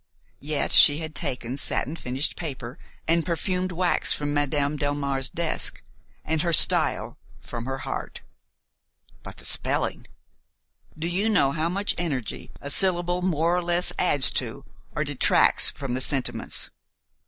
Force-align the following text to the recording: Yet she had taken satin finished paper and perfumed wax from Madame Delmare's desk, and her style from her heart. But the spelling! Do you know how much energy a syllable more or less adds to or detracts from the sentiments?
Yet 0.39 0.71
she 0.71 0.97
had 0.97 1.13
taken 1.13 1.57
satin 1.57 1.95
finished 1.95 2.35
paper 2.35 2.79
and 3.07 3.23
perfumed 3.23 3.71
wax 3.71 4.11
from 4.11 4.33
Madame 4.33 4.75
Delmare's 4.75 5.29
desk, 5.29 5.83
and 6.25 6.41
her 6.41 6.51
style 6.51 7.19
from 7.41 7.65
her 7.65 7.77
heart. 7.85 8.21
But 9.21 9.37
the 9.37 9.45
spelling! 9.45 10.07
Do 10.97 11.07
you 11.07 11.29
know 11.29 11.51
how 11.51 11.69
much 11.69 11.93
energy 11.99 12.49
a 12.59 12.71
syllable 12.71 13.21
more 13.21 13.55
or 13.55 13.61
less 13.61 13.93
adds 13.99 14.31
to 14.41 14.65
or 14.95 15.03
detracts 15.03 15.69
from 15.69 15.93
the 15.93 16.01
sentiments? 16.01 16.71